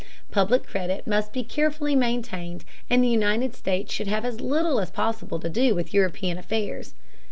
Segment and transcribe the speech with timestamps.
[0.31, 4.89] Public credit must be carefully maintained, and the United States should have as little as
[4.89, 6.95] possible to do with European affairs.